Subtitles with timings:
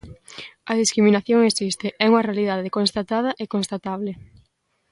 [0.71, 4.11] A discriminación existe, é unha realidade constatada e constatable.